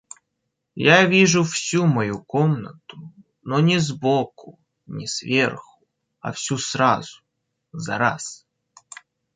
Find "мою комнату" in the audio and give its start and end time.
1.85-3.13